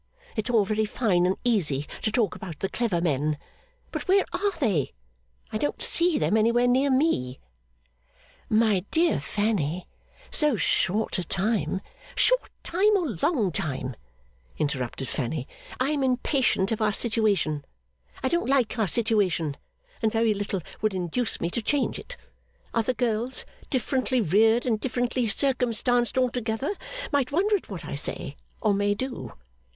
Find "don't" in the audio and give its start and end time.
5.59-5.79, 18.27-18.49